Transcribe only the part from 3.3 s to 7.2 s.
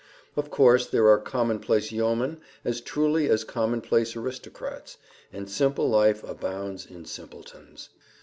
commonplace aristocrats, and simple life abounds in